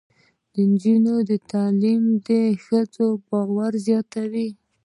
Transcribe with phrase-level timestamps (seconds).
[0.53, 1.13] د نجونو
[1.51, 2.29] تعلیم د
[2.63, 4.49] ښځو باور زیاتوي.